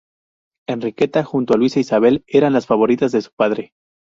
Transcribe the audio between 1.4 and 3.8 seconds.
a Luisa Isabel eran las favoritas de su padre.